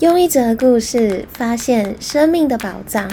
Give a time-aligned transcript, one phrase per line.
[0.00, 3.06] 用一则故事发现生命的宝藏，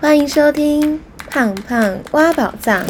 [0.00, 0.96] 欢迎收听
[1.28, 2.80] 《胖胖挖宝藏》。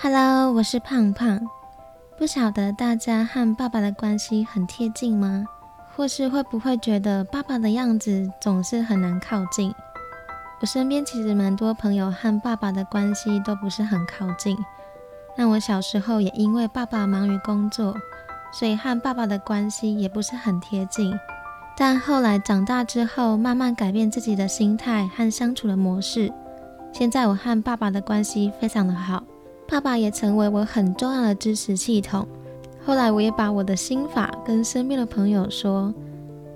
[0.00, 1.40] Hello，我是胖胖。
[2.18, 5.44] 不晓得大家和爸爸的关系很贴近吗？
[5.94, 9.72] 或是会不会觉得爸爸的样子总是很难靠近？
[10.58, 14.58] 我身边其实蛮多朋友和爸爸的关系都不是很靠近。
[15.36, 17.94] 那我小时候也因为爸爸忙于工作，
[18.52, 21.18] 所以和爸爸的关系也不是很贴近。
[21.76, 26.30] 但后来长大之后，慢慢改变自己的心态和相处的模式。
[26.92, 29.22] 现在我和爸爸的关系非常的好，
[29.66, 32.28] 爸爸也成为我很重要的支持系统。
[32.84, 35.94] 后来我也把我的心法跟身边的朋友说，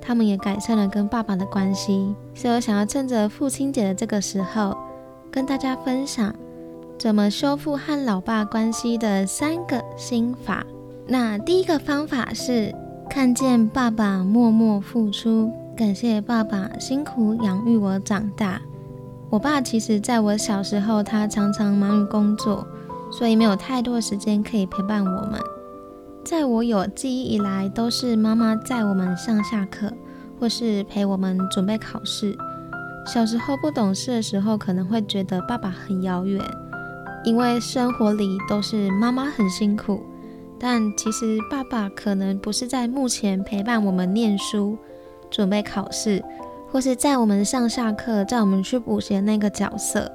[0.02, 2.14] 他们也改善了跟爸爸的关系。
[2.34, 4.76] 所以我想要趁着父亲节的这个时候，
[5.30, 6.34] 跟大家分享。
[6.98, 10.64] 怎么修复和老爸关系的三个心法？
[11.06, 12.74] 那第一个方法是
[13.10, 18.60] 看见爸爸默默付出，感谢爸爸辛苦养育我长大。
[19.28, 22.66] 我爸其实在我小时候，他常常忙于工作，
[23.12, 25.38] 所以没有太多时间可以陪伴我们。
[26.24, 29.92] 在我有记忆以来，都是妈妈载我们上下课，
[30.40, 32.36] 或是陪我们准备考试。
[33.06, 36.42] 小时候不懂事的时候，可能会觉得爸爸很遥远。
[37.26, 40.00] 因为生活里都是妈妈很辛苦，
[40.60, 44.78] 但其实爸爸可能不是在目前陪伴我们念书、
[45.28, 46.24] 准备考试，
[46.70, 50.08] 或是在我们上下课、在我们去补习的那个角色，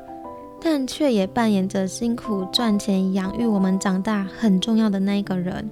[0.62, 5.70] 但却也扮演着辛苦赚钱养育我们长大很重要的那个人。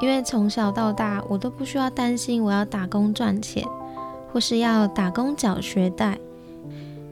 [0.00, 3.64] 因为从小到大，我都不需要担心我要打工赚钱，
[4.32, 6.18] 或是要打工缴学贷，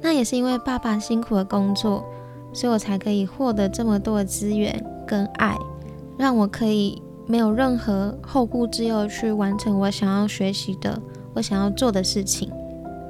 [0.01, 2.05] 那也是因为爸爸辛苦的工作。
[2.53, 5.57] 所以我才可以获得这么多的资源跟爱，
[6.17, 11.01] 让我可以没有任何后顾之忧去完成我想要学习的、
[11.35, 12.51] 我想要做的事情。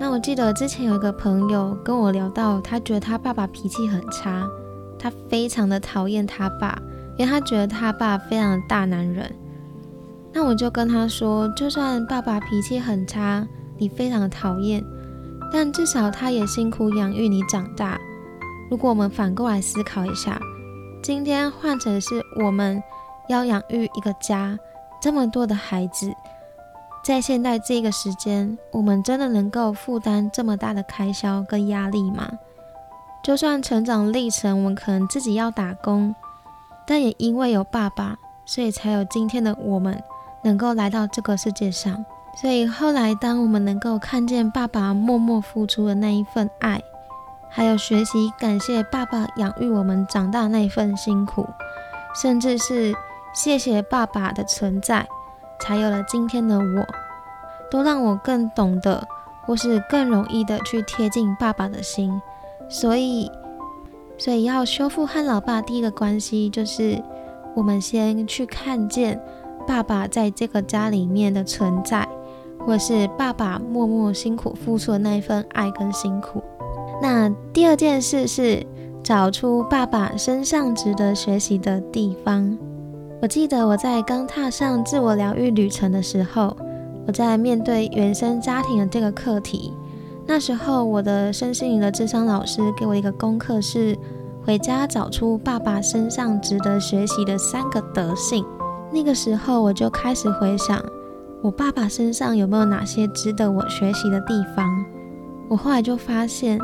[0.01, 4.47] 那我记得之前有一个朋友跟我聊到，他觉得他爸爸脾气很差，
[4.99, 6.81] 他非常的讨厌他爸，
[7.17, 9.29] 因为他觉得他爸非常的大男人。
[10.33, 14.85] 那我就跟他说，就算爸爸脾气很差，你非常的讨厌，
[15.53, 17.99] 但至少他也辛苦养育你长大。
[18.71, 20.39] 如果我们反过来思考一下，
[21.03, 22.83] 今天换成是我们
[23.29, 24.59] 要养育一个家，
[25.01, 26.13] 这么多的孩子，
[27.03, 32.31] 在现在这个时间，我们真的能够负担这么大的开销跟压力吗？
[33.23, 36.15] 就算成长历程，我们可能自己要打工，
[36.87, 39.99] 但也因为有爸爸，所以才有今天的我们
[40.43, 42.05] 能够来到这个世界上。
[42.37, 46.83] 所以后来，当我们能够看见爸爸默默付出的那一份爱。
[47.51, 51.49] 还有学习感谢爸爸养育我们长大那份辛苦，
[52.15, 52.95] 甚至是
[53.35, 55.07] 谢谢爸爸的存在，
[55.61, 56.87] 才有了今天的我，
[57.71, 59.07] 都让我更懂得，
[59.45, 62.21] 或是更容易的去贴近爸爸的心。
[62.69, 63.31] 所以，
[64.19, 67.03] 所以要修复和老爸第一个关系，就是
[67.57, 69.21] 我们先去看见
[69.67, 72.07] 爸爸在这个家里面的存在，
[72.59, 76.43] 或是爸爸默默辛苦付出的那一份爱跟辛苦。
[77.01, 78.67] 那第二件事是
[79.05, 82.59] 找出爸爸身上值得学习的地方。
[83.23, 86.57] 我记得我在刚踏上自我疗愈旅程的时候，
[87.07, 89.73] 我在面对原生家庭的这个课题。
[90.27, 93.97] 那时候，我的身心灵的智商老师给我一个功课，是
[94.45, 98.45] 回家找出爸爸身上值得学习的三个德性。
[98.93, 100.85] 那个时候，我就开始回想
[101.43, 104.67] 我爸爸身上有没有哪些值得我学习的地方。
[105.49, 106.59] 我后来就发现。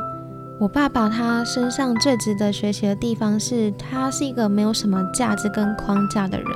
[0.61, 6.49] 我爸爸他身上最值得学习的地方是，他是一个没有什么价值跟框架的人。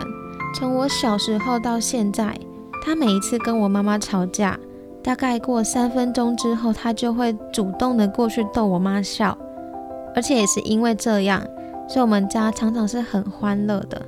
[0.55, 2.39] 从我小时候到现在，
[2.85, 4.57] 他每一次跟我妈妈吵架，
[5.03, 9.37] 大概过三分钟之后，他就会主动的过去逗我妈笑。
[10.15, 11.43] 而且也是因为这样，
[11.89, 14.01] 所以我们家常常是很欢乐的。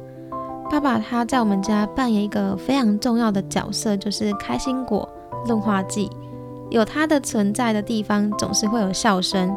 [0.71, 5.07] 爸爸他在我们家扮演一个非常重要的角色，就是开心果
[5.47, 6.09] 润滑剂。
[6.71, 9.53] 有他的存在的地方，总是会有笑声。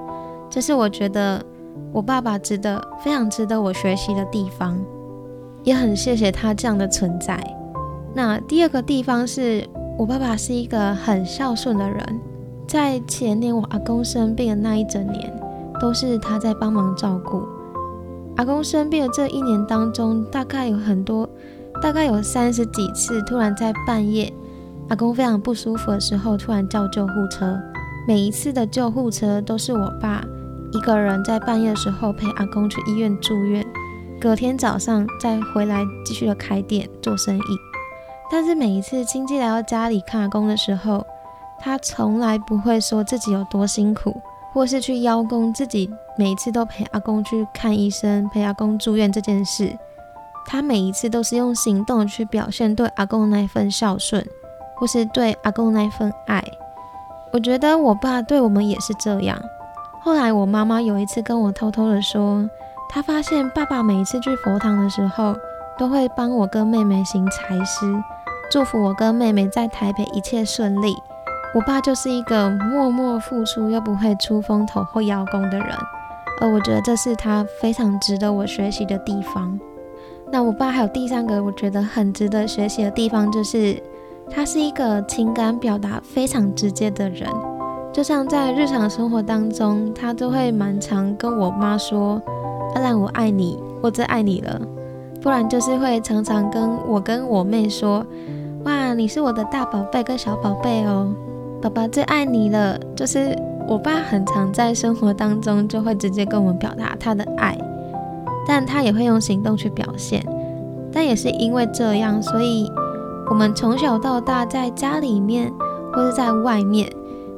[0.53, 1.43] 这是我觉得
[1.91, 4.79] 我爸爸值得非常值得我学习的地方，
[5.63, 7.43] 也很谢谢他这样的存在。
[8.13, 9.67] 那第二个地方是
[9.97, 12.21] 我爸爸是一个很孝顺的人，
[12.67, 15.33] 在前年我阿公生病的那一整年，
[15.81, 17.41] 都是他在帮忙照顾。
[18.35, 21.27] 阿公生病的这一年当中，大概有很多，
[21.81, 24.31] 大概有三十几次，突然在半夜，
[24.89, 27.59] 阿公非常不舒服的时候，突然叫救护车。
[28.07, 30.23] 每一次的救护车都是我爸。
[30.73, 33.63] 一个人在半夜的时候陪阿公去医院住院，
[34.19, 37.59] 隔天早上再回来继续的开店做生意。
[38.31, 41.05] 但是每一次亲戚来到家里看阿公的时候，
[41.59, 44.19] 他从来不会说自己有多辛苦，
[44.51, 45.87] 或是去邀功自己
[46.17, 49.77] 每次都陪阿公去看医生、陪阿公住院这件事。
[50.45, 54.25] 他每一次都是用行动去表现对阿公那一份孝顺，
[54.75, 56.43] 或是对阿公那一份爱。
[57.31, 59.39] 我觉得我爸对我们也是这样。
[60.03, 62.45] 后来我妈妈有一次跟我偷偷的说，
[62.89, 65.33] 她发现爸爸每一次去佛堂的时候，
[65.77, 67.85] 都会帮我跟妹妹行财师，
[68.51, 70.93] 祝福我跟妹妹在台北一切顺利。
[71.55, 75.69] 我爸就是一个默默付出又不会出风头或邀功的人，
[76.41, 79.57] 而我觉得这是他非常值得我学习的地方。
[80.29, 83.81] 那我爸还有第三个我觉得很值得学习的地方，就是
[84.29, 87.29] 他是一个情感表达非常直接的人。
[87.93, 92.19] 就像在日常生活当中，他都会蛮常跟我妈说
[92.73, 94.59] ：“阿兰，我爱你，我最爱你了。”
[95.21, 98.03] 不然就是会常常跟我跟我妹说
[98.65, 101.13] ：“哇，你是我的大宝贝跟小宝贝哦，
[101.61, 103.37] 爸爸最爱你了。”就是
[103.67, 107.55] 我爸很常在生活当中就会直接跟我们表达他的爱。
[108.45, 110.21] 但他也会用行动去表现，
[110.91, 112.69] 但也是因为这样，所以
[113.29, 115.49] 我们从小到大在家里面
[115.93, 116.91] 或者在外面，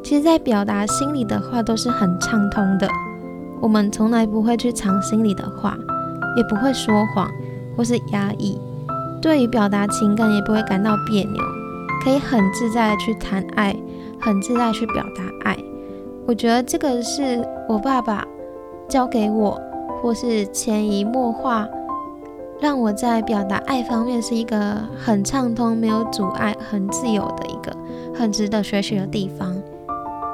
[0.06, 2.88] 其实在表达心里的话都是很畅通的。
[3.60, 5.76] 我们从来不会去藏心里的话，
[6.38, 7.28] 也不会说谎
[7.76, 8.62] 或是压抑，
[9.20, 11.44] 对于表达情感也不会感到别扭，
[12.04, 13.76] 可以很自在的去谈爱，
[14.22, 15.58] 很自在去表达爱。
[16.28, 18.24] 我觉得这个是我爸爸
[18.88, 19.60] 教给我。
[20.02, 21.68] 或是潜移默化，
[22.62, 27.76] 让我在表达爱方面是一个很畅通、没有阻碍、很自由的一个
[28.14, 29.56] 很值得学习的地方。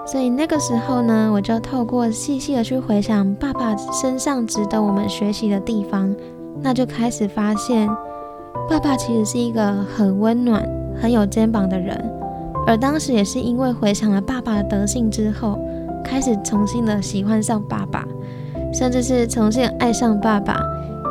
[0.06, 6.14] 所以那个时候呢，我就透过细细的去回想爸爸身上值得我们学习的地方，
[6.62, 7.90] 那就开始发现，
[8.70, 10.68] 爸爸其实是一个很温暖、
[11.02, 11.98] 很有肩膀的人。
[12.68, 15.58] 而当时也是因为回想了爸爸的德性之后，
[16.04, 18.06] 开始重新的喜欢上爸爸。
[18.74, 20.62] 甚至是重新爱上爸爸，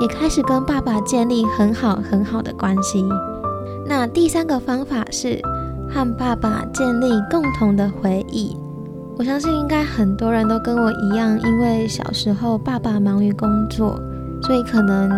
[0.00, 3.04] 也开始跟爸爸建立很好很好的关系。
[3.86, 5.38] 那第三个方法是
[5.90, 8.56] 和爸爸建立共同的回忆。
[9.18, 14.00] 我相信应该很多人都跟我一样，因为小时候爸爸忙于工作，
[14.42, 15.10] 所以可能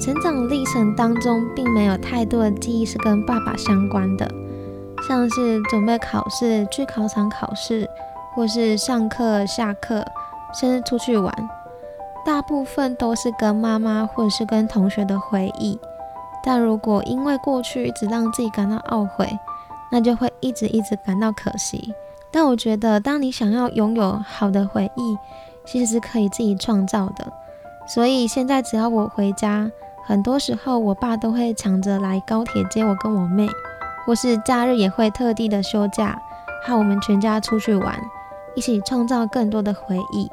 [0.00, 4.30] 成长历程当中并没有太多的记忆是跟爸爸相关的，
[5.08, 7.88] 像是准备考试、去考场考试，
[8.34, 10.04] 或是上课、下课，
[10.54, 11.34] 甚至出去玩。
[12.24, 15.76] 大部分都是跟妈妈或者是跟同学的回忆，
[16.44, 19.28] 但如果因为过去一直让自己感到懊悔，
[19.90, 21.92] 那就会一直一直感到可惜。
[22.32, 25.16] 但我觉得，当你想要拥有好的回忆，
[25.66, 27.30] 其实是可以自己创造的。
[27.86, 29.70] 所以现在只要我回家，
[30.04, 33.46] 很多时候我爸都会抢着来高铁接我跟我妹，
[34.06, 36.18] 或是假日也会特地的休假，
[36.64, 38.00] 和我们全家出去玩，
[38.54, 40.30] 一起创造更多的回忆。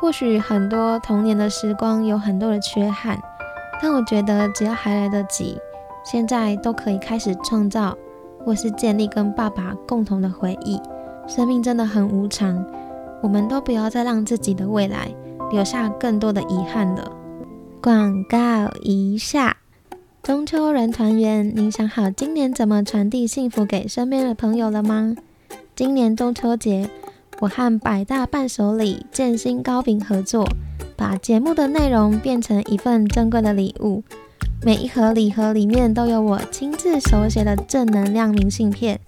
[0.00, 3.18] 或许很多童年的时光有很多的缺憾，
[3.80, 5.58] 但我觉得只要还来得及，
[6.04, 7.96] 现在都可以开始创造，
[8.44, 10.78] 或是建立跟爸爸共同的回忆。
[11.26, 12.64] 生命真的很无常，
[13.22, 15.14] 我们都不要再让自己的未来
[15.50, 17.10] 留下更多的遗憾了。
[17.80, 18.38] 广告
[18.82, 19.56] 一下，
[20.22, 25.14] 中秋人团圆，您想好今年怎么传递幸福给身边的朋友了吗？
[25.74, 26.88] 今年中秋节。
[27.40, 30.48] 我和百大伴手礼建新糕饼合作，
[30.96, 34.04] 把节目的内容变成一份珍贵的礼物。
[34.62, 39.00] 每一盒礼盒里面都有我亲自手写的正能量明信片，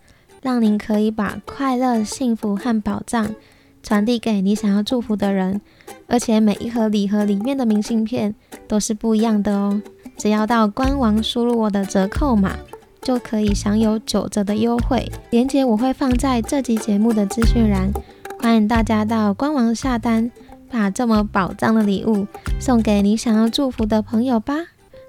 [0.43, 3.35] 让您可以把快乐、幸福和宝藏
[3.83, 5.61] 传递给你想要祝福的人。
[6.09, 8.35] 而且每一盒礼盒里面的明信片
[8.69, 9.83] 都是不一样的哦。
[10.17, 12.57] 只要到官网输入我的折扣码，
[13.03, 15.11] 就可以享有九折的优惠。
[15.31, 17.93] 链接我会放在这集节目的资讯栏。
[18.41, 20.31] 欢迎大家到官网下单，
[20.71, 22.27] 把这么宝藏的礼物
[22.61, 24.55] 送给你想要祝福的朋友吧。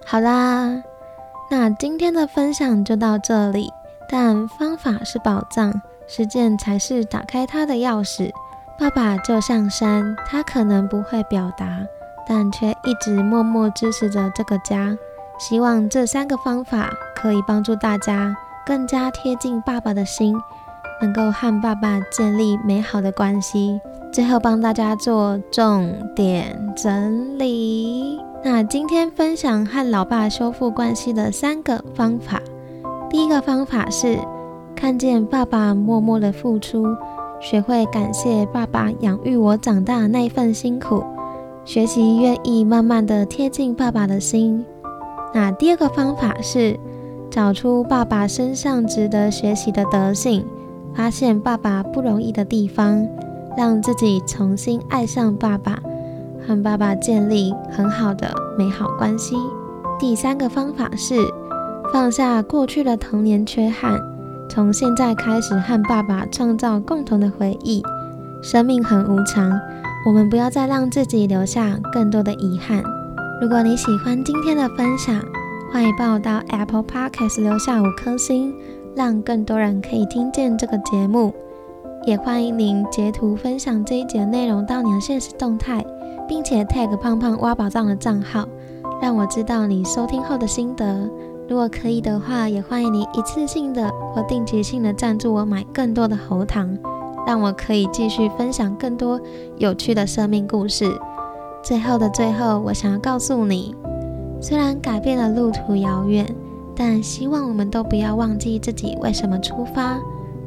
[0.05, 0.81] 好啦，
[1.51, 3.69] 那今天的分享就到这里。
[4.09, 8.31] 但方法是宝藏，实践才是打开它的钥匙。
[8.79, 11.79] 爸爸就像山，他可能不会表达，
[12.27, 14.95] 但却一直默默支持着这个家。
[15.39, 18.35] 希望这三个方法可以帮助大家
[18.65, 20.35] 更加贴近爸爸的心。
[20.99, 23.79] 能够和爸爸建立美好的关系。
[24.11, 28.19] 最后帮大家做重点整理。
[28.43, 32.41] 那今天分享和老爸修复关系的三个方法。
[33.09, 34.19] 第一个方法是
[34.75, 36.85] 看见爸爸默默的付出，
[37.39, 41.03] 学会感谢爸爸养育我长大那份辛苦，
[41.63, 44.65] 学习愿意慢慢的贴近爸爸的心。
[45.33, 46.77] 那第二个方法是
[47.29, 50.45] 找出爸爸身上值得学习的德性，
[50.93, 53.07] 发现爸爸不容易的地方，
[53.55, 55.79] 让自己重新爱上爸爸，
[56.45, 59.37] 和爸爸建立很好的美好关系。
[59.97, 61.15] 第三个方法是
[61.91, 63.99] 放下过去的童年缺憾，
[64.49, 67.81] 从现在开始和爸爸创造共同的回忆。
[68.41, 69.59] 生命很无常，
[70.05, 72.83] 我们不要再让自己留下更多的遗憾。
[73.41, 75.21] 如果你喜欢今天的分享，
[75.71, 78.53] 欢迎帮我到 Apple Podcast 留下五颗星，
[78.95, 81.33] 让更多人可以听见这个节目。
[82.05, 85.85] 也欢迎您截图分享这一节内容到你的现实动态，
[86.27, 88.47] 并且 tag 胖胖挖宝藏的账号，
[89.01, 91.09] 让我知道你收听后的心得。
[91.49, 96.77] 如果可以的话，也欢迎你一次性的或定期性的赞助我买更多的喉糖。
[97.25, 99.19] 让我可以继续分享更多
[99.57, 100.89] 有趣的生命故事。
[101.61, 103.75] 最后的最后，我想要告诉你，
[104.39, 106.25] 虽然改变了路途遥远，
[106.73, 109.99] 但希望我们都不要忘记自己为什么出发。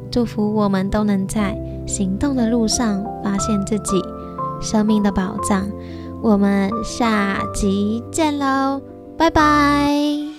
[0.09, 1.55] 祝福我们都能在
[1.85, 4.01] 行动的路上发现自己
[4.59, 5.69] 生命的宝藏。
[6.21, 8.81] 我们下集见喽，
[9.15, 10.30] 拜拜。